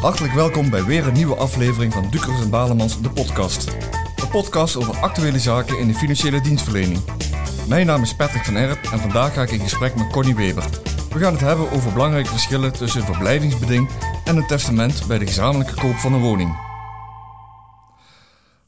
[0.00, 3.66] Hartelijk welkom bij weer een nieuwe aflevering van Dukers en Balemans, de podcast.
[4.16, 7.00] Een podcast over actuele zaken in de financiële dienstverlening.
[7.68, 10.64] Mijn naam is Patrick van Erp en vandaag ga ik in gesprek met Connie Weber.
[11.12, 13.90] We gaan het hebben over belangrijke verschillen tussen een verblijvingsbeding
[14.24, 16.56] en een testament bij de gezamenlijke koop van een woning.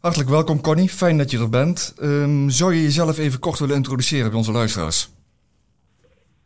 [0.00, 1.94] Hartelijk welkom Connie, fijn dat je er bent.
[2.00, 5.10] Ehm, zou je jezelf even kort willen introduceren bij onze luisteraars?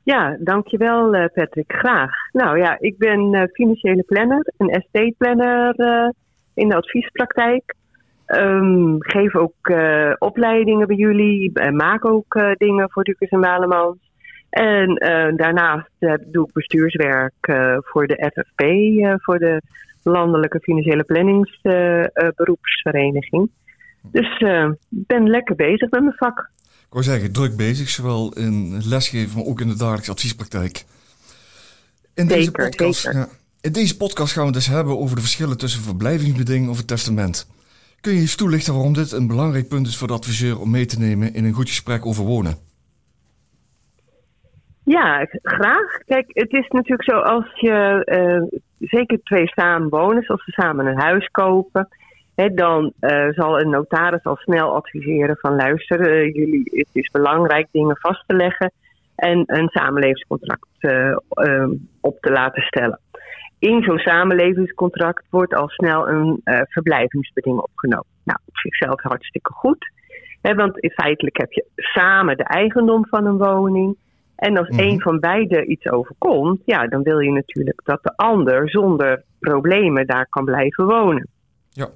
[0.05, 1.73] Ja, dankjewel uh, Patrick.
[1.73, 2.11] Graag.
[2.33, 6.09] Nou ja, ik ben uh, financiële planner, een estate planner uh,
[6.55, 7.75] in de adviespraktijk.
[8.27, 9.73] Um, geef ook
[10.19, 14.11] opleidingen bij jullie, maak ook dingen voor Dukers en Walemans.
[14.51, 14.95] En
[15.37, 17.35] daarnaast doe ik bestuurswerk
[17.81, 18.63] voor de FFP,
[19.23, 19.63] voor de
[20.03, 23.51] Landelijke Financiële Planningsberoepsvereniging.
[24.03, 26.51] dus ik ben lekker bezig met mijn vak.
[26.93, 30.85] Ik wou zeggen, druk bezig, zowel in lesgeven, maar ook in de dagelijkse adviespraktijk.
[32.15, 33.29] In deze, podcast, ja,
[33.61, 36.87] in deze podcast gaan we het dus hebben over de verschillen tussen verblijvingsbeding of het
[36.87, 37.51] testament.
[38.01, 40.87] Kun je eens toelichten waarom dit een belangrijk punt is voor de adviseur om mee
[40.87, 42.55] te nemen in een goed gesprek over wonen?
[44.85, 45.99] Ja, graag.
[46.07, 48.03] Kijk, het is natuurlijk zo als je
[48.51, 51.89] uh, zeker twee samen wonen, als ze samen een huis kopen,
[52.35, 57.69] dan uh, zal een notaris al snel adviseren van luister, uh, jullie, het is belangrijk
[57.71, 58.73] dingen vast te leggen
[59.15, 61.17] en een samenlevingscontract uh,
[62.01, 63.01] op te laten stellen.
[63.59, 68.07] In zo'n samenlevingscontract wordt al snel een verblijvingsbeding opgenomen.
[68.25, 69.91] Nou, op zichzelf hartstikke goed.
[70.41, 73.97] Want feitelijk heb je samen de eigendom van een woning.
[74.37, 78.13] En als mm een van beiden iets overkomt, ja, dan wil je natuurlijk dat de
[78.17, 81.29] ander zonder problemen daar kan blijven wonen.
[81.71, 81.89] Ja.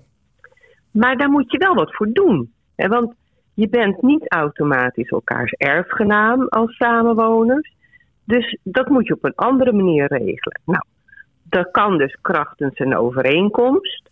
[0.97, 2.53] Maar daar moet je wel wat voor doen.
[2.77, 3.15] Want
[3.55, 7.75] je bent niet automatisch elkaars erfgenaam als samenwoners.
[8.25, 10.61] Dus dat moet je op een andere manier regelen.
[10.65, 10.85] Nou,
[11.43, 14.11] dat kan dus krachtens een overeenkomst,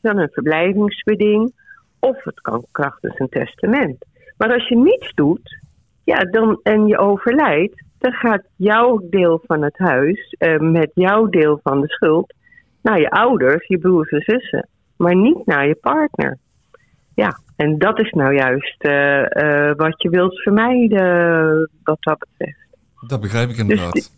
[0.00, 1.52] dan een verblijvingsbeding,
[1.98, 4.04] of het kan krachtens een testament.
[4.36, 5.60] Maar als je niets doet
[6.04, 11.26] ja, dan, en je overlijdt, dan gaat jouw deel van het huis eh, met jouw
[11.26, 12.34] deel van de schuld
[12.82, 16.38] naar je ouders, je broers en zussen maar niet naar je partner.
[17.14, 22.58] Ja, en dat is nou juist uh, uh, wat je wilt vermijden, wat dat betreft.
[23.06, 23.92] Dat begrijp ik inderdaad.
[23.92, 24.10] Dus,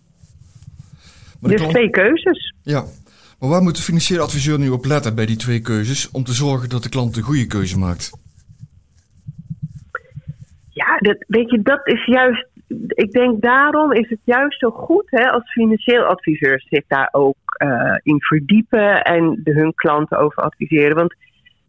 [1.41, 2.55] maar dus twee keuzes.
[2.63, 2.85] Ja,
[3.39, 6.33] maar waar moet de financiële adviseur nu op letten bij die twee keuzes om te
[6.33, 8.11] zorgen dat de klant de goede keuze maakt?
[10.69, 12.47] Ja, dat, weet je, dat is juist.
[12.87, 17.37] Ik denk daarom is het juist zo goed hè, als financieel adviseur zich daar ook
[17.65, 20.97] uh, in verdiepen en de, hun klanten over adviseren.
[20.97, 21.15] Want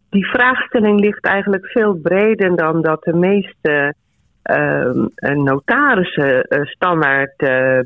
[0.09, 3.93] die vraagstelling ligt eigenlijk veel breder dan dat de meeste
[4.43, 4.91] uh,
[5.33, 7.37] notarissen uh, standaard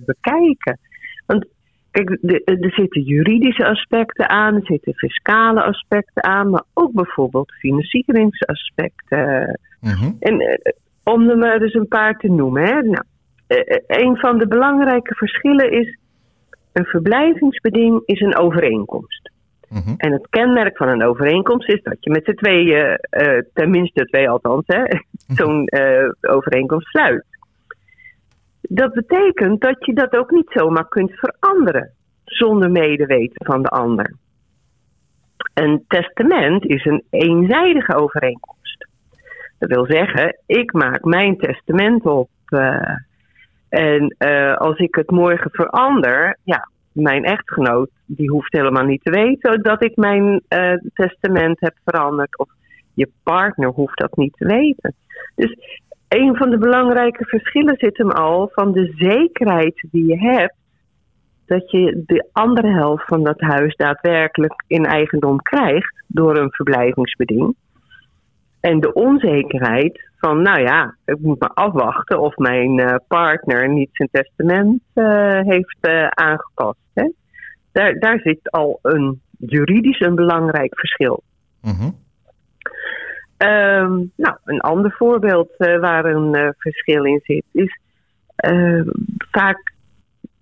[0.06, 0.80] bekijken.
[1.26, 1.46] Want
[1.92, 2.10] kijk,
[2.46, 9.60] er zitten juridische aspecten aan, er zitten fiscale aspecten aan, maar ook bijvoorbeeld financieringsaspecten.
[9.82, 10.12] Mhm.
[10.20, 10.60] En
[11.06, 12.64] om er maar eens een paar te noemen.
[12.64, 12.82] Hè.
[12.82, 13.04] Nou,
[13.88, 15.98] een van de belangrijke verschillen is
[16.74, 19.32] een verblijvingsbeding is een overeenkomst.
[19.70, 19.94] Mhm.
[19.98, 24.30] En het kenmerk van een overeenkomst is dat je met z'n tweeën, uh, tenminste twee
[24.30, 24.98] althans, mhm.
[25.28, 27.26] zo'n uh, overeenkomst sluit.
[28.62, 31.92] Dat betekent dat je dat ook niet zomaar kunt veranderen
[32.26, 34.14] zonder medeweten van de ander.
[35.54, 38.55] Een testament is een eenzijdige overeenkomst.
[39.58, 42.30] Dat wil zeggen, ik maak mijn testament op.
[42.50, 42.98] Uh,
[43.70, 49.12] en uh, als ik het morgen verander, ja, mijn echtgenoot die hoeft helemaal niet te
[49.12, 52.38] weten dat ik mijn uh, testament heb veranderd.
[52.38, 52.50] Of
[52.94, 54.94] je partner hoeft dat niet te weten.
[55.36, 55.58] Dus
[56.08, 60.56] een van de belangrijke verschillen zit hem al van de zekerheid die je hebt
[61.46, 67.56] dat je de andere helft van dat huis daadwerkelijk in eigendom krijgt door een verblijvingsbeding.
[68.66, 73.90] En de onzekerheid van, nou ja, ik moet maar afwachten of mijn uh, partner niet
[73.92, 76.80] zijn testament uh, heeft uh, aangepast.
[76.94, 77.10] Hè?
[77.72, 81.24] Daar, daar zit al een juridisch een belangrijk verschil.
[81.62, 82.04] Mm
[83.38, 87.80] um, nou, een ander voorbeeld waar een verschil in zit is
[88.36, 88.88] ehm,
[89.32, 89.74] vaak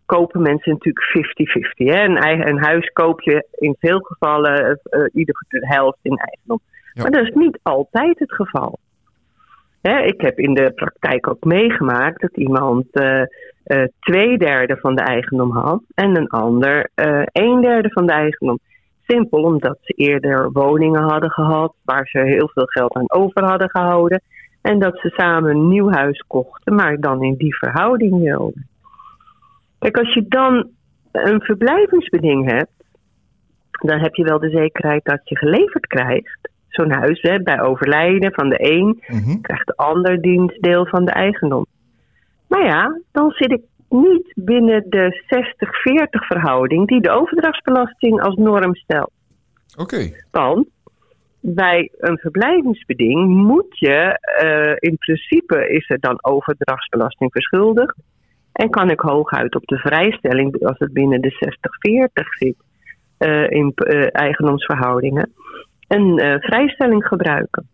[0.05, 1.27] kopen mensen natuurlijk
[1.57, 1.71] 50-50.
[1.75, 4.79] Een, een huis koop je in veel gevallen
[5.13, 6.59] ieder de helft in eigendom.
[6.93, 8.79] Maar dat is niet altijd het geval.
[9.81, 13.21] ik heb in de praktijk ook meegemaakt dat iemand uh,
[13.65, 18.13] uh, twee derde van de eigendom had en een ander uh, een derde van de
[18.13, 18.59] eigendom.
[19.07, 23.69] Simpel omdat ze eerder woningen hadden gehad waar ze heel veel geld aan over hadden
[23.69, 24.21] gehouden.
[24.61, 28.67] En dat ze samen een nieuw huis kochten, maar dan in die verhouding wilden.
[29.79, 30.69] Kijk, als je dan
[31.11, 32.71] een verblijvingsbeding hebt,
[33.71, 36.49] dan heb je wel de zekerheid dat je geleverd krijgt.
[36.73, 39.41] Zo'n huis, hè, bij overlijden van de een, Mhm.
[39.41, 41.65] krijgt de ander dienstdeel van de eigendom.
[42.47, 48.75] Maar ja, dan zit ik niet binnen de 60-40 verhouding die de overdrachtsbelasting als norm
[48.75, 49.11] stelt.
[49.77, 50.11] Oké.
[50.31, 50.67] Want
[51.39, 57.95] bij een verblijvingsbeding moet je, eh, in principe is er dan overdrachtsbelasting verschuldigd.
[58.51, 62.55] En kan ik hooguit op de vrijstelling, als het binnen de 60-40 zit,
[63.17, 65.33] eh, in eh, eigendomsverhoudingen,
[65.87, 67.67] een eh, vrijstelling gebruiken.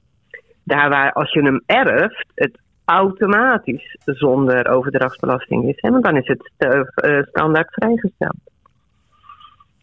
[0.63, 5.77] Daar waar als je hem erft, het automatisch zonder overdrachtsbelasting is.
[5.77, 5.99] Hè?
[5.99, 8.37] Dan is het eh, standaard vrijgesteld.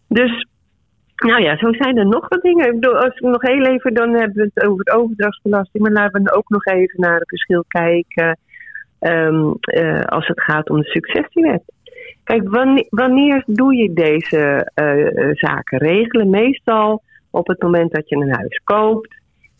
[0.07, 0.47] Dus
[1.15, 2.79] nou ja, zo zijn er nog wat dingen.
[2.79, 5.83] Als we nog heel even, dan hebben we het over het overdrachtsbelasting.
[5.83, 8.37] Maar laten we ook nog even naar het verschil kijken
[8.99, 11.63] ehm, eh, als het gaat om de successiewet.
[12.23, 12.49] Kijk,
[12.89, 14.71] wanneer, doe je deze
[15.33, 16.29] zaken regelen?
[16.29, 17.01] Meestal
[17.37, 19.15] op het moment dat je een huis koopt.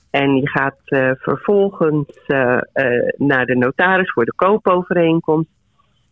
[0.10, 5.50] En je gaat eh, vervolgens eh, eh, naar de notaris voor de koopovereenkomst.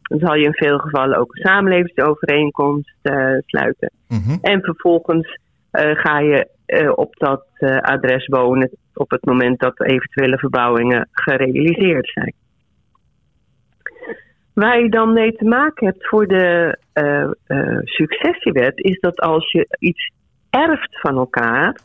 [0.01, 2.99] Dan zal je in veel gevallen ook een samenlevingsovereenkomst
[3.45, 3.91] sluiten.
[4.07, 4.37] Mhm.
[4.41, 5.39] En vervolgens
[5.71, 6.47] ga je
[6.95, 7.45] op dat
[7.81, 12.33] adres wonen op het moment dat eventuele verbouwingen gerealiseerd zijn.
[14.53, 19.75] Waar je dan mee te maken hebt voor de eh, successiewet, is dat als je
[19.79, 20.11] iets
[20.55, 21.79] erft van elkaar,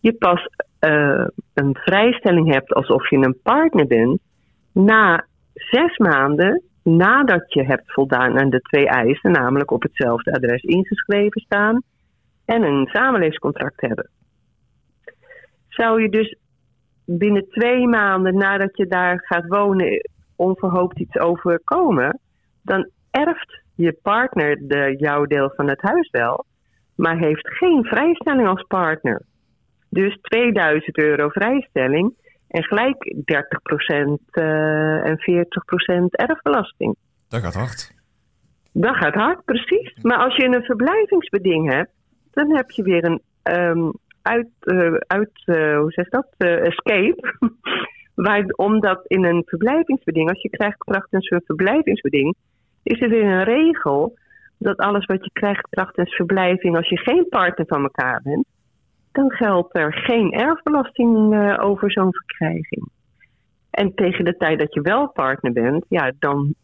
[0.00, 0.48] je pas
[0.78, 4.20] eh, een vrijstelling hebt alsof je een partner bent,
[4.72, 10.62] na zes maanden nadat je hebt voldaan aan de twee eisen, namelijk op hetzelfde adres
[10.62, 11.82] ingeschreven staan
[12.44, 14.10] en een samenlevingscontract hebben.
[15.68, 16.36] Zou je dus
[17.04, 22.20] binnen twee maanden nadat je daar gaat wonen onverhoopt iets overkomen,
[22.62, 26.44] dan erft je partner de, jouw deel van het huis wel,
[26.98, 29.22] maar heeft geen vrijstelling als partner.
[29.90, 32.14] Dus 2000 euro vrijstelling
[32.48, 36.96] en gelijk 30% eh, en 40% erfbelasting.
[37.28, 37.92] Dat gaat hard.
[38.72, 39.92] Dat gaat hard, precies.
[40.02, 41.90] Maar als je een verblijvingsbeding hebt,
[42.30, 43.90] dan heb je weer een ehm,
[44.22, 47.34] uit, eh, uit eh, hoe zeg dat, escape.
[48.14, 52.34] Waar, omdat in een verblijvingsbeding, als je krijgt krachtens een verblijvingsbeding,
[52.82, 54.18] is er weer een regel
[54.58, 58.46] dat alles wat je krijgt krachtens verblijving, als je geen partner van elkaar bent,
[59.12, 62.88] dan geldt er geen erfbelasting eh, over zo'n verkrijging.
[63.70, 66.54] En tegen de tijd dat je wel partner bent, ja, dan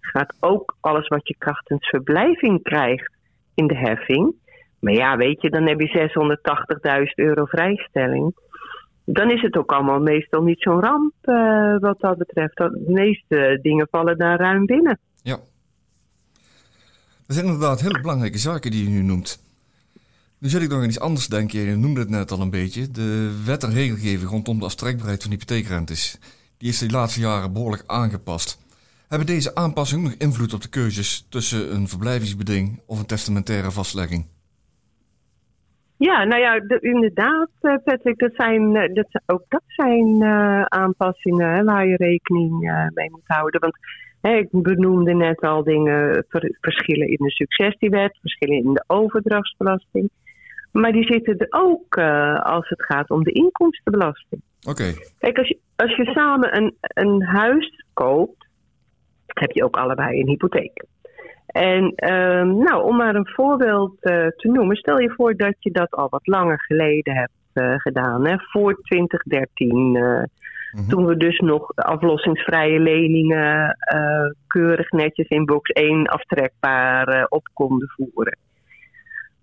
[0.00, 3.12] gaat ook alles wat je krachtens verblijving krijgt
[3.54, 4.34] in de heffing.
[4.80, 6.10] Maar ja, weet je, dan heb je
[7.08, 8.34] 680.000 euro vrijstelling.
[9.04, 12.56] Dan is het ook allemaal meestal niet zo'n ramp eh, wat dat betreft.
[12.56, 14.98] De meeste dingen vallen daar ruim binnen.
[17.26, 19.42] Dat zijn inderdaad hele belangrijke zaken die je nu noemt.
[20.38, 21.60] Nu zit ik nog aan iets anders denken.
[21.60, 22.90] Je noemde het net al een beetje.
[22.90, 26.18] De wet en regelgeving rondom de aftrekbaarheid van hypotheekrentes.
[26.58, 28.58] Die is de laatste jaren behoorlijk aangepast.
[29.08, 34.26] Hebben deze aanpassingen nog invloed op de keuzes tussen een verblijvingsbeding of een testamentaire vastlegging?
[35.96, 40.62] Ja, nou ja, de- inderdaad, eh, Patrick, dat zijn, eh, dat, ook dat zijn eh,
[40.62, 42.50] aanpassingen waar je rekening
[42.94, 43.60] mee moet houden.
[43.60, 43.76] Want
[44.32, 50.10] ik benoemde net al dingen, ver- verschillen in de successiewet, verschillen in de overdrachtsbelasting.
[50.72, 54.42] Maar die zitten er ook eh, als het gaat om de inkomstenbelasting.
[54.68, 54.92] Oké.
[55.18, 58.46] Kijk, als je, als je samen een, een huis koopt,
[59.26, 60.84] heb je ook allebei een hypotheek.
[61.46, 65.70] En ehm, nou, om maar een voorbeeld eh, te noemen, stel je voor dat je
[65.70, 70.28] dat al wat langer geleden hebt eh, gedaan, hè, voor 2013.
[70.74, 70.88] Mhm.
[70.88, 77.48] Toen we dus nog aflossingsvrije leningen eh, keurig netjes in box 1 aftrekbaar eh, op
[77.52, 78.38] konden voeren.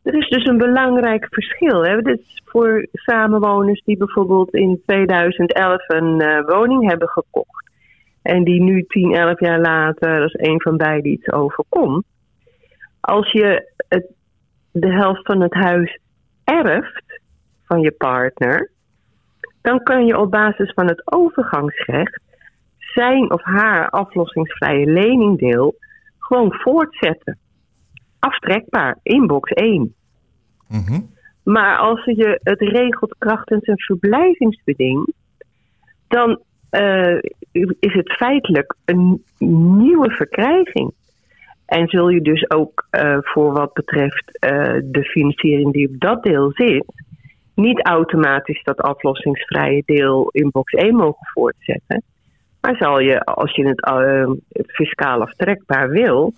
[0.03, 1.83] Er is dus een belangrijk verschil.
[1.83, 2.01] Hè?
[2.01, 7.69] Dit voor samenwoners die bijvoorbeeld in 2011 een eh, woning hebben gekocht.
[8.21, 12.05] En die nu 10, 11 jaar later, als een van beide iets overkomt.
[12.99, 14.05] Als je het,
[14.71, 15.99] de helft van het huis
[16.43, 17.03] erft
[17.65, 18.71] van je partner,
[19.61, 22.21] dan kan je op basis van het overgangsrecht
[22.77, 25.75] zijn of haar aflossingsvrije leningdeel
[26.19, 27.37] gewoon voortzetten.
[28.19, 29.93] Aftrekbaar in box 1.
[30.67, 30.99] Mhm.
[31.43, 35.13] Maar als je het regelt krachtens een verblijvingsbeding,
[36.07, 37.17] dan eh,
[37.79, 39.23] is het feitelijk een
[39.77, 40.93] nieuwe verkrijging.
[41.65, 46.23] En zul je dus ook eh, voor wat betreft eh, de financiering die op dat
[46.23, 46.85] deel zit,
[47.55, 52.03] niet automatisch dat aflossingsvrije deel in box 1 mogen voortzetten.
[52.61, 54.29] Maar zal je, als je het eh,
[54.67, 56.33] fiscaal aftrekbaar wil,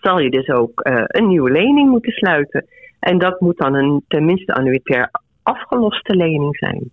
[0.00, 2.66] zal je dus ook eh, een nieuwe lening moeten sluiten.
[3.00, 5.10] En dat moet dan een tenminste annuitair
[5.42, 6.90] afgeloste lening zijn.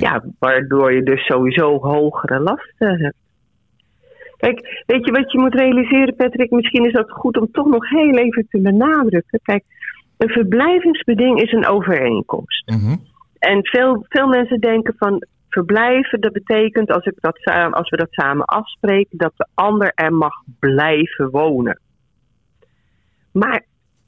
[0.00, 3.16] Ja, waardoor je dus sowieso hogere lasten hebt.
[4.36, 6.50] Kijk, weet je wat je moet realiseren, Patrick?
[6.50, 9.40] Misschien is dat goed om toch nog heel even te benadrukken.
[9.42, 9.64] Kijk,
[10.24, 12.70] een verblijvingsbeding is een overeenkomst.
[12.70, 12.96] Mhm.
[13.38, 18.12] En veel, veel mensen denken van verblijven, dat betekent als, ik dat, als we dat
[18.12, 21.80] samen afspreken, dat de ander er mag blijven wonen.
[23.32, 23.64] Maar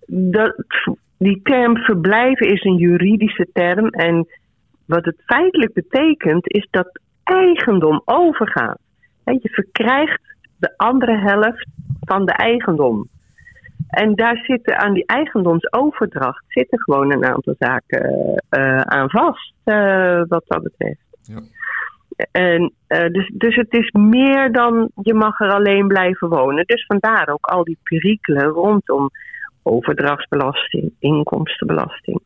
[0.06, 0.64] dat,
[1.18, 4.28] die term verblijven is een juridische term en
[4.86, 8.78] wat het feitelijk betekent is dat eigendom overgaat.
[9.24, 10.20] Je verkrijgt
[10.58, 11.66] de andere helft
[12.00, 13.08] van de eigendom.
[13.88, 20.22] En daar zitten aan die eigendomsoverdracht zitten gewoon een aantal zaken eh, aan vast, eh,
[20.28, 21.00] wat dat betreft.
[21.22, 21.40] Ja.
[22.30, 26.64] En, eh, dus, dus het is meer dan je mag er alleen blijven wonen.
[26.66, 29.10] Dus vandaar ook al die perikelen rondom
[29.62, 32.20] overdrachtsbelasting, inkomstenbelasting.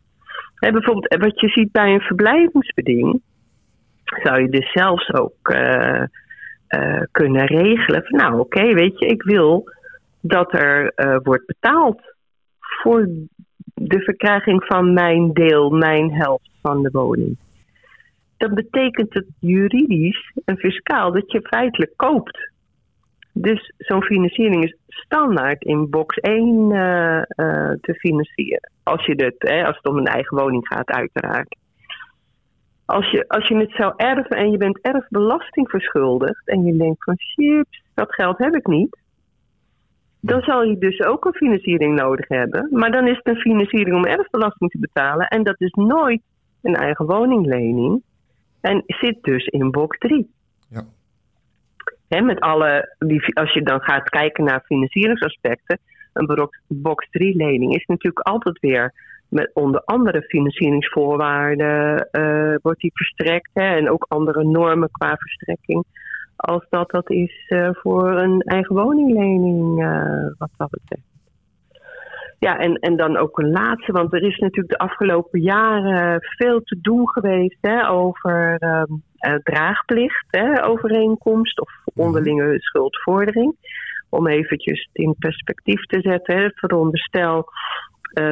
[0.59, 3.21] Bijvoorbeeld wat je ziet bij een verblijvingsbeding,
[4.05, 5.55] zou je dus zelfs ook
[7.11, 9.69] kunnen regelen van nou oké, weet je, ik wil
[10.21, 12.01] dat er eh, wordt betaald
[12.59, 13.09] voor
[13.75, 17.39] de verkrijging van mijn deel, mijn helft van de woning.
[18.37, 22.51] Dan betekent het juridisch en fiscaal dat je feitelijk koopt.
[23.33, 27.25] Dus zo'n financiering is standaard in box 1 eh, eh,
[27.81, 28.71] te financieren.
[28.83, 31.57] Als, je dit, hè, als het om een eigen woning gaat, uiteraard.
[32.85, 37.05] Als je, als je het zou erven en je bent erfbelasting verschuldigd en je denkt
[37.05, 38.99] van shit, dat geld heb ik niet.
[40.21, 42.69] Dan zal je dus ook een financiering nodig hebben.
[42.71, 45.27] Maar dan is het een financiering om erfbelasting te betalen.
[45.27, 46.23] En dat is nooit
[46.63, 48.03] een eigen woninglening.
[48.61, 50.31] En zit dus in box 3.
[50.69, 52.23] Ja.
[52.23, 52.97] Met alle,
[53.33, 55.79] als je dan gaat kijken naar financieringsaspecten,
[56.13, 58.93] een box- box 3 lening is natuurlijk altijd weer
[59.29, 65.85] met onder andere financieringsvoorwaarden eh, wordt die verstrekt hè, en ook andere normen qua verstrekking
[66.41, 71.09] als dat dat is eh, voor een eigen woninglening eh, wat dat betreft.
[72.39, 76.63] Ja, en, en dan ook een laatste, want er is natuurlijk de afgelopen jaren veel
[76.63, 83.57] te doen geweest hè, over ehm, eh, draagplicht, hè, overeenkomst of onderlinge schuldvordering.
[84.09, 86.37] Om eventjes in perspectief te zetten.
[86.37, 86.51] Hè.
[86.55, 87.45] Veronderstel,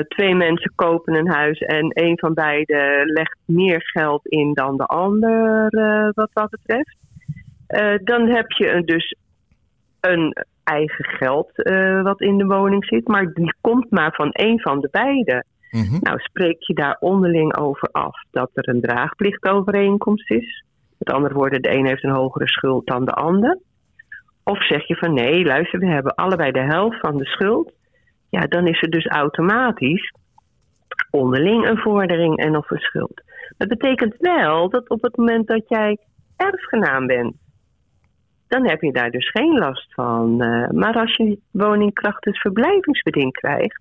[0.08, 4.84] twee mensen kopen een huis en een van beiden legt meer geld in dan de
[4.84, 5.68] ander
[6.14, 6.96] wat dat betreft.
[7.68, 9.14] Eh, dan heb je dus
[10.00, 14.60] een eigen geld eh, wat in de woning zit, maar die komt maar van één
[14.60, 15.46] van de beiden.
[15.70, 15.98] Mhm.
[16.00, 20.64] Nou, spreek je daar onderling over af dat er een draagplichtovereenkomst is?
[20.98, 23.58] Met andere woorden, de een heeft een hogere schuld dan de ander.
[24.44, 27.72] Of zeg je van nee, luister, we hebben allebei de helft van de schuld.
[28.30, 30.12] Ja, dan is er dus automatisch
[31.10, 33.22] onderling een vordering en of een schuld.
[33.56, 35.98] Dat betekent wel dat op het moment dat jij
[36.36, 37.36] erfgenaam bent,
[38.48, 40.42] dan heb je daar dus geen last van.
[40.42, 43.80] Eh, maar als je woningkrachtens verblijvingsbeding krijgt,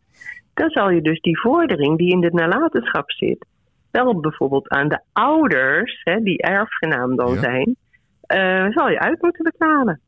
[0.53, 3.45] dan zal je dus die vordering die in de nalatenschap zit,
[3.91, 7.39] wel bijvoorbeeld aan de ouders, hè, die erfgenaam dan Ja.
[7.39, 7.75] zijn,
[8.21, 10.01] eh, zal je uit moeten betalen.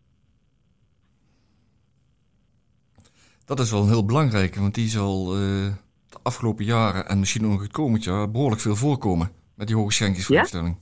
[3.45, 5.39] Dat is wel een heel belangrijke, want die zal eh,
[6.09, 9.91] de afgelopen jaren en misschien ook het komend jaar behoorlijk veel voorkomen met die hoge
[9.93, 10.77] schenkingsvrijstelling.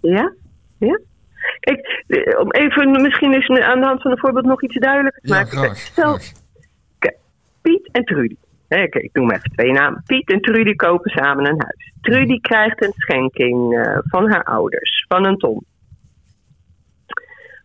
[0.00, 0.34] Ja?
[0.78, 1.00] Ja?
[1.68, 5.28] Eh, om even misschien is aan de hand van een voorbeeld nog iets duidelijker te
[5.28, 5.58] Ja, maken.
[5.58, 5.76] graag.
[5.76, 6.32] Stel, graag.
[7.62, 8.36] Piet en Trudy.
[8.68, 10.02] Ik noem even twee namen.
[10.06, 11.92] Piet en Trudy kopen samen een huis.
[12.00, 15.64] Trudy krijgt een schenking eh, van haar ouders, van een ton.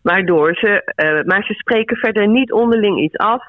[0.02, 3.44] Waardoor ze, eh, maar ze spreken verder niet onderling iets af.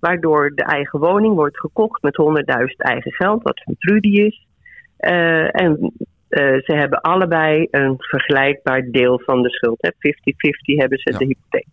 [0.00, 4.46] Waardoor de eigen woning wordt gekocht met 100.000 eigen geld, wat van Trudy is.
[4.96, 5.92] En
[6.34, 9.76] eh, ze hebben allebei een vergelijkbaar deel van de schuld.
[9.80, 9.90] hè.
[9.98, 11.18] 50-50 hebben ze Ja.
[11.18, 11.66] de hypotheek.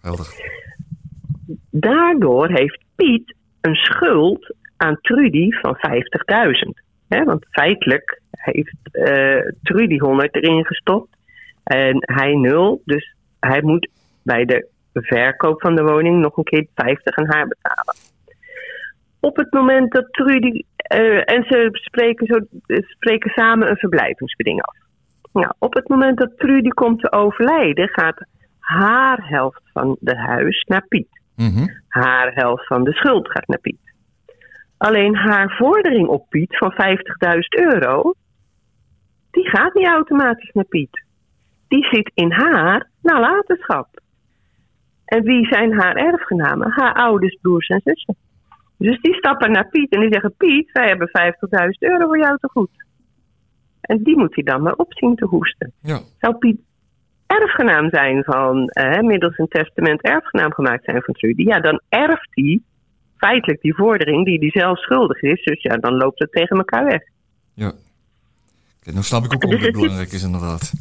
[0.00, 0.26] Helder.
[1.70, 6.82] Daardoor heeft Piet een schuld aan Trudy van 50.000.
[7.08, 11.16] Hè, want feitelijk heeft eh, Trudy 100 erin gestopt
[11.64, 12.82] en hij 0.
[12.84, 13.88] Dus hij moet
[14.22, 17.94] bij de verkoop van de woning nog een keer 50 aan haar betalen.
[19.20, 20.62] Op het moment dat Trudy.
[20.82, 22.38] Eh, en ze spreken, zo,
[22.82, 24.76] spreken samen een verblijvingsbeding af.
[25.32, 28.26] Nou, op het moment dat Trudy komt te overlijden, gaat
[28.58, 31.66] haar helft van het huis naar Piet Mhm.
[31.88, 33.94] haar helft van de schuld gaat naar Piet.
[34.76, 38.14] Alleen haar vordering op Piet van 50.000 euro,
[39.30, 41.04] die gaat niet automatisch naar Piet.
[41.68, 43.88] Die zit in haar nalatenschap.
[45.04, 46.70] En wie zijn haar erfgenamen?
[46.70, 48.16] Haar ouders, broers en zussen.
[48.82, 52.36] Dus die stappen naar Piet en die zeggen: Piet, wij hebben 50.000 euro voor jou
[52.40, 52.70] te goed.
[53.80, 55.72] En die moet hij dan maar opzien te hoesten.
[55.82, 55.98] Ja.
[56.18, 56.60] Zou Piet
[57.26, 61.42] erfgenaam zijn van, eh, middels een testament erfgenaam gemaakt zijn van Trudy?
[61.42, 62.60] Ja, dan erft hij
[63.16, 65.44] feitelijk die vordering die hij zelf schuldig is.
[65.44, 67.02] Dus ja, dan loopt het tegen elkaar weg.
[67.54, 67.70] Ja.
[68.80, 70.72] Kijk, nou snap ik ook Dus is- belangrijk is inderdaad.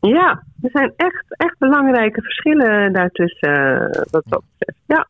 [0.00, 4.80] Ja, er zijn echt, echt belangrijke verschillen daartussen, eh, wat dat betreft.
[4.86, 5.08] Ja.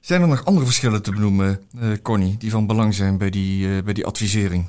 [0.00, 3.76] Zijn er nog andere verschillen te benoemen, eh, Connie, die van belang zijn bij die,
[3.76, 4.68] eh, bij die advisering?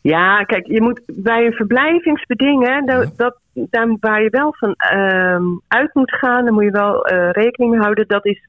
[0.00, 3.10] Ja, kijk, je moet bij een verblijvingsbeding, hè, dat, Ja.
[3.16, 7.30] dat, daar waar je wel van ehm, uit moet gaan, daar moet je wel eh,
[7.30, 8.06] rekening mee houden.
[8.08, 8.48] Dat is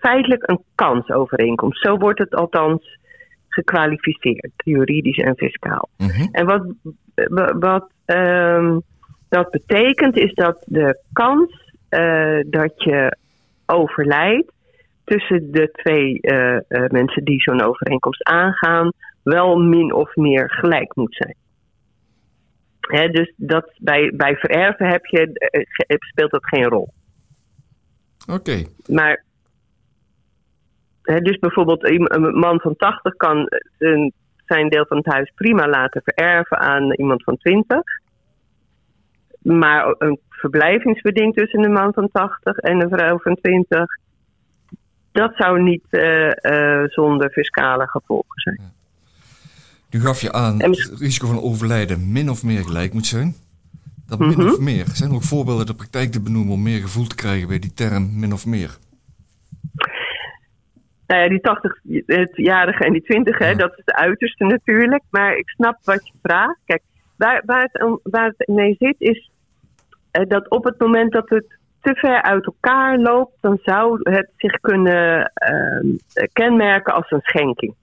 [0.00, 1.82] feitelijk een kansovereenkomst.
[1.82, 2.98] Zo wordt het althans
[3.48, 5.88] gekwalificeerd, juridisch en fiscaal.
[5.96, 6.26] Mhm.
[6.32, 6.66] En wat,
[7.14, 8.78] wa- wat ehm,
[9.28, 11.64] dat betekent, is dat de kans
[12.46, 13.16] dat je
[13.66, 14.52] overlijdt
[15.04, 18.92] tussen de twee eh, eh, mensen die zo'n overeenkomst aangaan,
[19.22, 21.36] wel min of meer gelijk moet zijn.
[22.80, 26.92] Hè, dus dat bij, bij vererven heb je, eh, speelt dat geen rol.
[28.32, 29.24] Oké, Maar,
[31.02, 34.12] hè, dus bijvoorbeeld een man van 80 kan zijn,
[34.46, 37.80] zijn deel van het huis prima laten vererven aan iemand van 20.
[39.46, 43.84] Maar een verblijvingsbeding tussen een man van 80 en een vrouw van 20,
[45.12, 48.60] dat zou niet eh, eh, zonder fiscale gevolgen zijn.
[49.90, 53.06] nu gaf je aan En dat het risico van overlijden min of meer gelijk moet
[53.06, 53.34] zijn.
[54.08, 54.48] Dat min Mhm.
[54.48, 57.14] of meer, zijn er ook voorbeelden uit de praktijk te benoemen om meer gevoel te
[57.14, 58.78] krijgen bij die term min of meer?
[61.06, 65.02] Nou ja, die 80-jarige en die 20, hè, dat is de uiterste natuurlijk.
[65.10, 66.58] Maar ik snap wat je vraagt.
[66.64, 66.82] Kijk,
[67.16, 69.30] waar, waar, het, waar het mee zit is
[70.24, 74.60] dat op het moment dat het te ver uit elkaar loopt, dan zou het zich
[74.60, 75.86] kunnen ehm,
[76.32, 77.74] kenmerken als een schenking.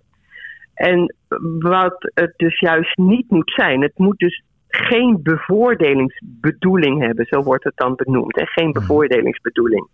[0.73, 1.15] En
[1.59, 7.63] wat het dus juist niet moet zijn, het moet dus geen bevoordelingsbedoeling hebben, zo wordt
[7.63, 8.35] het dan benoemd.
[8.35, 8.45] Hè?
[8.45, 9.87] Geen bevoordelingsbedoeling.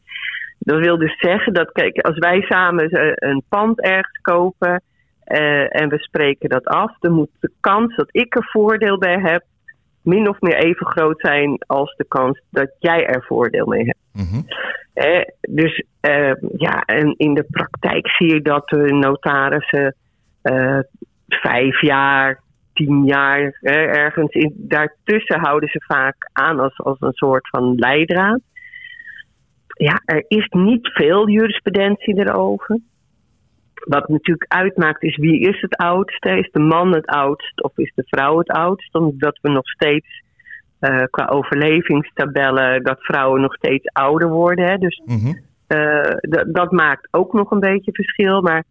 [0.59, 4.81] Dat wil dus zeggen dat, kijk, als wij samen eh, een pand ergens kopen
[5.23, 9.19] eh, en we spreken dat af, dan moet de kans dat ik er voordeel bij
[9.19, 9.43] heb
[10.09, 13.97] min of meer even groot zijn als de kans dat jij er voordeel mee hebt.
[14.93, 15.21] Hè?
[15.41, 19.95] Dus eh, ja, en in de praktijk zie je dat de notarissen
[20.41, 20.79] eh,
[21.27, 22.41] vijf jaar,
[22.73, 28.39] tien jaar, ergens in, daartussen houden ze vaak aan als, als een soort van leidraad.
[29.67, 32.79] Ja, er is niet veel jurisprudentie erover.
[33.87, 36.29] Wat natuurlijk uitmaakt is wie is het oudste?
[36.29, 38.95] Is de man het oudst of is de vrouw het oudst?
[38.95, 40.23] Omdat we nog steeds
[40.79, 44.65] eh, qua overlevingstabellen dat vrouwen nog steeds ouder worden.
[44.65, 44.77] Hè?
[44.77, 45.33] Dus Mhm.
[45.67, 48.41] eh, dat maakt ook nog een beetje verschil.
[48.41, 48.63] Maar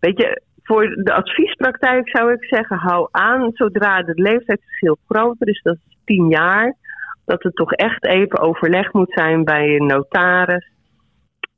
[0.00, 5.60] weet je, voor de adviespraktijk zou ik zeggen, hou aan zodra het leeftijdsverschil groter is,
[5.62, 6.74] dat is tien jaar,
[7.24, 10.70] dat er toch echt even overleg moet zijn bij een notaris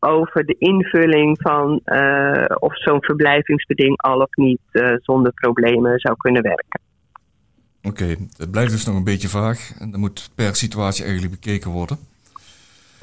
[0.01, 6.17] over de invulling van eh, of zo'n verblijvingsbeding al of niet eh, zonder problemen zou
[6.17, 6.81] kunnen werken.
[7.83, 8.05] Oké,
[8.37, 11.99] het blijft dus nog een beetje vaag en dat moet per situatie eigenlijk bekeken worden.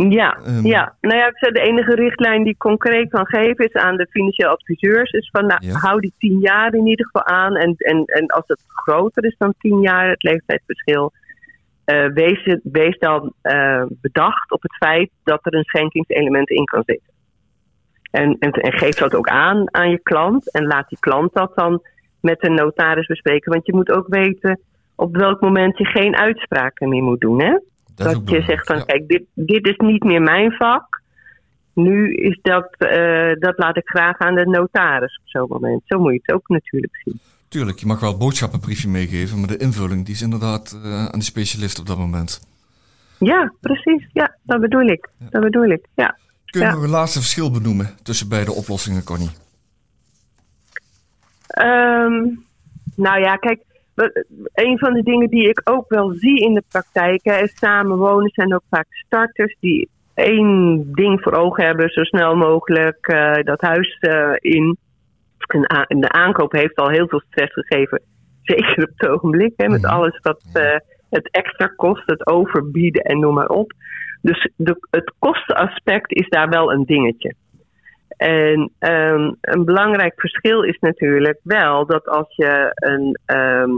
[0.10, 0.66] Ja, Ehm.
[0.66, 0.96] ja.
[1.02, 4.08] Nou ja, ik zei, de enige richtlijn die ik concreet kan geven is aan de
[4.10, 5.12] financieel adviseurs.
[5.12, 5.74] Is van, nou, Ja.
[5.78, 7.56] hou die tien jaar in ieder geval aan.
[7.56, 11.12] En, en, en als het groter is dan tien jaar, het leeftijdsverschil,
[11.88, 12.06] eh,
[12.64, 17.14] wees, dan eh, bedacht op het feit dat er een schenkingselement in kan zitten.
[18.12, 20.52] En, en, en geef dat ook aan aan je klant.
[20.52, 21.82] En laat die klant dat dan
[22.22, 23.52] met een notaris bespreken.
[23.52, 24.60] Want je moet ook weten
[24.96, 27.42] op welk moment je geen uitspraken meer moet doen.
[27.42, 27.60] Hè?
[27.96, 28.84] Dat, je zegt van, ja.
[28.84, 31.02] kijk, dit, dit is niet meer mijn vak.
[31.74, 35.82] Nu is dat, eh, dat laat ik graag aan de notaris op zo'n moment.
[35.86, 37.20] Zo moet je het ook natuurlijk zien.
[37.50, 41.26] Tuurlijk, je mag wel boodschappenbriefje meegeven, maar de invulling die is inderdaad eh, aan de
[41.26, 42.42] specialist op dat moment.
[43.20, 44.08] Ja, precies.
[44.14, 45.10] Ja, dat bedoel ik.
[45.30, 46.18] Dat bedoel ik, ja.
[46.46, 46.74] Kun je Ja.
[46.74, 49.30] nog een laatste verschil benoemen tussen beide oplossingen, Connie?
[51.48, 52.28] Ehm,
[52.96, 53.62] nou ja, kijk,
[54.54, 58.30] een van de dingen die ik ook wel zie in de praktijk hè, is samenwonen
[58.34, 63.62] zijn ook vaak starters die één ding voor ogen hebben, zo snel mogelijk eh, dat
[63.62, 64.78] huis eh, in.
[65.48, 68.02] En, de aankoop heeft al heel veel stress gegeven,
[68.44, 69.94] zeker op het ogenblik, hè, met Mhm.
[69.94, 70.76] alles wat eh,
[71.10, 73.72] het extra kost, het overbieden en noem maar op.
[74.22, 77.34] Dus de, het kostenaspect is daar wel een dingetje.
[78.18, 83.72] En ehm, een belangrijk verschil is natuurlijk wel dat als je een, ehm,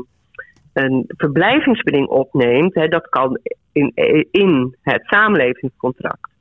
[0.74, 3.40] een verblijvingsbeding opneemt, hè, dat kan
[3.72, 3.92] in,
[4.32, 6.32] in het samenlevingscontract.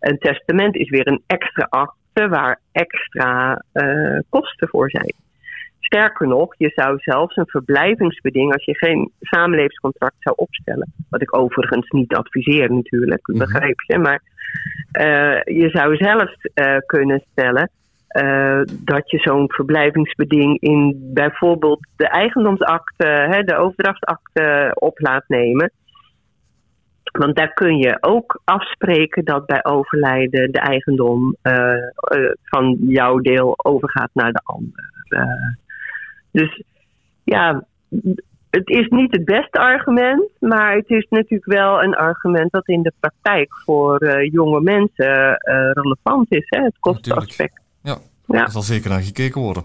[0.00, 5.14] Een testament is weer een extra act waar extra uh, kosten voor zijn.
[5.80, 11.36] Sterker nog, je zou zelfs een verblijvingsbeding, als je geen samenlevingscontract zou opstellen, wat ik
[11.36, 14.22] overigens niet adviseer natuurlijk, mm begrijp je, maar
[14.92, 17.70] uh, je zou zelfs uh, kunnen stellen
[18.22, 25.70] uh, dat je zo'n verblijvingsbeding in bijvoorbeeld de eigendomsakte, hè, de overdrachtsakte op laat nemen.
[27.18, 33.18] Want daar kun je ook afspreken dat bij overlijden de eigendom uh, uh, van jouw
[33.18, 34.90] deel overgaat naar de ander.
[36.30, 36.62] dus
[37.24, 37.64] ja,
[38.50, 42.82] het is niet het beste argument, maar het is natuurlijk wel een argument dat in
[42.82, 45.36] de praktijk voor jonge mensen
[45.72, 47.60] relevant is, hè, het kostenaspect.
[47.82, 48.38] Ja, ja.
[48.38, 49.64] daar zal zeker naar gekeken worden.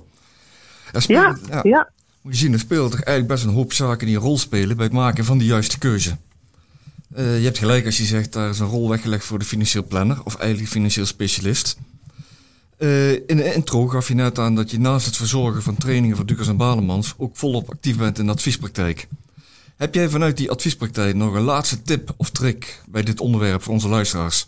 [0.92, 1.90] ja, ja, ja.
[2.22, 4.76] Moet je zien, er speelt toch eigenlijk best een hoop zaken die een rol spelen
[4.76, 6.18] bij het maken van de juiste keuze.
[7.18, 9.86] Uh, je hebt gelijk als je zegt, daar is een rol weggelegd voor de financieel
[9.88, 11.80] planner of eigenlijk financieel specialist.
[12.80, 16.16] Uh, in de intro gaf je net aan dat je naast het verzorgen van trainingen
[16.16, 19.08] voor Dukers en Balemans ook volop actief bent in de adviespraktijk.
[19.78, 23.74] Heb jij vanuit die adviespraktijk nog een laatste tip of trick bij dit onderwerp voor
[23.74, 24.48] onze luisteraars?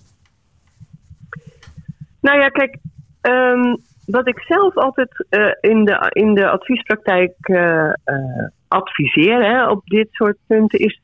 [2.21, 2.78] Nou ja, kijk,
[3.21, 7.36] um, wat ik zelf altijd uh, in, de, in de adviespraktijk
[8.67, 11.02] adviseer hè, op dit soort punten is.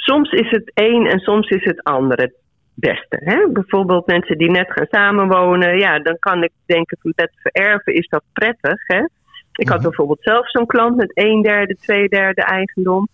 [0.00, 2.34] Soms is het een en soms is het ander het
[2.74, 3.20] beste.
[3.24, 3.48] Hè?
[3.52, 5.78] Bijvoorbeeld mensen die net gaan samenwonen.
[5.78, 8.86] Ja, dan kan ik denken van bed vererven is dat prettig.
[8.86, 9.04] Hè?
[9.52, 9.86] Ik had mhm.
[9.86, 13.08] bijvoorbeeld zelf zo'n klant met een derde, twee derde eigendom.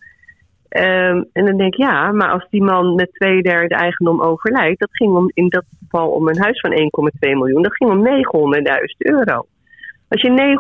[0.69, 4.81] Um, en dan denk ik, ja, maar als die man met twee derde eigendom overlijdt,
[4.81, 6.79] dat ging om, in dat geval om een huis van 1,2
[7.21, 8.13] miljoen, dat ging om 900.000
[8.99, 9.47] euro.
[10.09, 10.57] Als je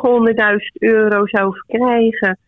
[0.72, 2.38] 900.000 euro zou krijgen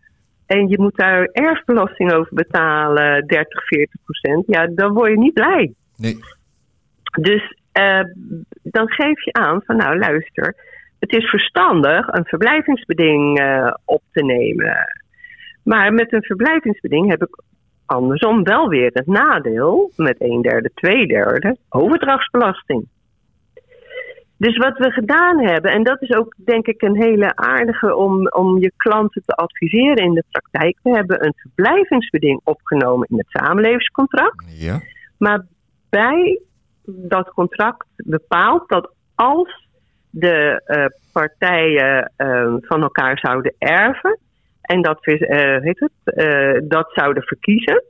[0.49, 5.35] en je moet daar erfbelasting over betalen, 30, 40 procent, ja, dan word je niet
[5.35, 5.73] blij.
[5.97, 6.19] Nee.
[7.21, 8.05] Dus uh,
[8.63, 10.55] dan geef je aan van, nou luister,
[10.99, 14.77] het is verstandig een verblijvingsbeding uh, op te nemen.
[15.63, 17.43] Maar met een verblijvingsbeding heb ik
[17.87, 22.87] andersom wel weer het nadeel met een derde, twee derde overdrachtsbelasting.
[24.39, 28.29] Dus wat we gedaan hebben, en dat is ook denk ik een hele aardige om,
[28.29, 30.79] om je klanten te adviseren in de praktijk.
[30.83, 34.45] We hebben een verblijvingsbeding opgenomen in het samenlevingscontract.
[34.59, 34.81] Ja.
[35.19, 35.45] Maar
[35.91, 36.41] bij
[36.85, 39.69] dat contract bepaalt dat als
[40.11, 44.19] de uh, partijen uh, van elkaar zouden erven,
[44.61, 47.83] en dat we uh, heet het, dat zouden verkiezen.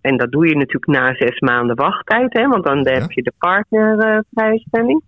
[0.00, 2.90] En dat doe je natuurlijk na zes maanden wachttijd, hè, want dan ja.
[2.90, 5.02] heb je de partnervrijstelling.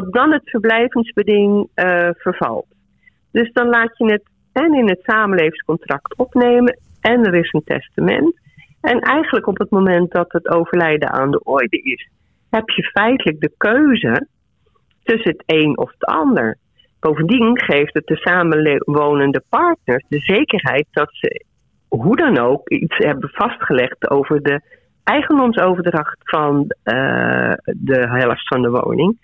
[0.00, 2.66] Dat dan het verblijvingsbeding uh, vervalt.
[3.32, 8.40] Dus dan laat je het en in het samenlevingscontract opnemen en er is een testament.
[8.80, 12.10] En eigenlijk op het moment dat het overlijden aan de orde is,
[12.50, 14.26] heb je feitelijk de keuze
[15.02, 16.58] tussen het een of het ander.
[17.00, 21.44] Bovendien geeft het de samenwonende partners de zekerheid dat ze
[21.88, 24.60] hoe dan ook iets hebben vastgelegd over de
[25.04, 29.18] eigendomsoverdracht van uh, de helft van de woning.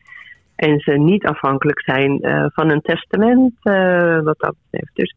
[0.68, 4.94] En ze niet afhankelijk zijn uh, van een testament uh, wat dat betreft.
[4.94, 5.14] Dus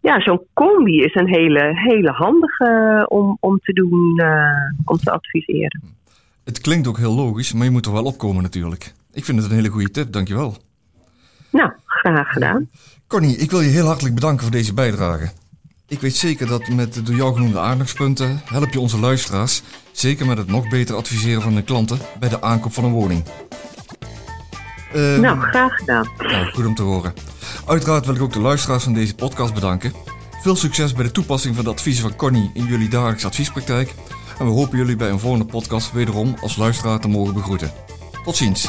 [0.00, 4.22] ja, zo'n combi is een hele, hele handige om, om te doen,
[4.84, 5.82] om te adviseren.
[6.44, 8.92] Het klinkt ook heel logisch, maar je moet er wel opkomen natuurlijk.
[9.12, 10.56] Ik vind het een hele goede tip, dankjewel.
[11.50, 12.68] Nou, graag gedaan.
[13.06, 15.30] Connie, ik wil je heel hartelijk bedanken voor deze bijdrage.
[15.88, 20.26] Ik weet zeker dat met de door jou genoemde aandachtspunten help je onze luisteraars, zeker
[20.26, 23.22] met het nog beter adviseren van de klanten bij de aankoop van een woning.
[24.94, 26.08] Uh, nou, graag gedaan.
[26.18, 27.14] Nou, goed om te horen.
[27.66, 29.92] Uiteraard wil ik ook de luisteraars van deze podcast bedanken.
[30.42, 33.94] Veel succes bij de toepassing van de adviezen van Connie in jullie dagelijkse adviespraktijk.
[34.38, 37.72] En we hopen jullie bij een volgende podcast wederom als luisteraar te mogen begroeten.
[38.24, 38.68] Tot ziens.